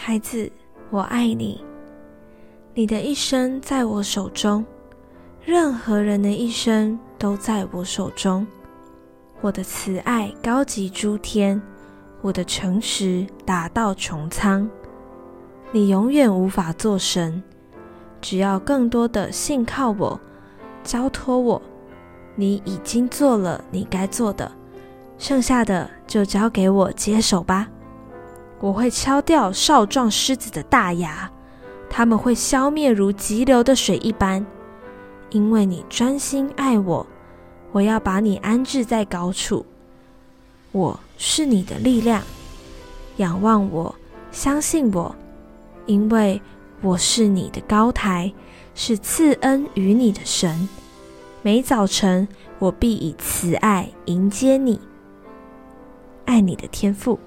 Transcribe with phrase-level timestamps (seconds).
[0.00, 0.50] 孩子，
[0.90, 1.62] 我爱你。
[2.72, 4.64] 你的一生在我手中，
[5.44, 8.46] 任何人的一生都在我手中。
[9.40, 11.60] 我的慈爱高及诸天，
[12.22, 14.70] 我的诚实达到穹苍。
[15.72, 17.42] 你永远无法做神，
[18.20, 20.18] 只要更多的信靠我，
[20.84, 21.60] 交托我。
[22.36, 24.50] 你已经做了你该做的，
[25.18, 27.68] 剩下的就交给我接手吧。
[28.60, 31.30] 我会敲掉少壮狮子的大牙，
[31.88, 34.44] 他们会消灭如急流的水一般，
[35.30, 37.06] 因为你专心爱我。
[37.70, 39.64] 我要把你安置在高处，
[40.72, 42.22] 我是你的力量，
[43.18, 43.94] 仰望我，
[44.32, 45.14] 相信我，
[45.84, 46.40] 因为
[46.80, 48.32] 我是你的高台，
[48.74, 50.68] 是赐恩于你的神。
[51.42, 52.26] 每早晨，
[52.58, 54.80] 我必以慈爱迎接你，
[56.24, 57.18] 爱你的天赋。